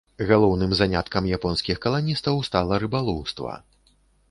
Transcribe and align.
Галоўным 0.29 0.71
заняткам 0.79 1.27
японскіх 1.37 1.81
каланістаў 1.85 2.41
стала 2.49 2.83
рыбалоўства. 2.87 3.57